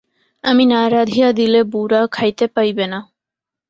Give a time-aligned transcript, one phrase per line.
[0.43, 2.99] আমি না রাঁধিয়া দিলে বুঢ়া খাইতে পাইবে না।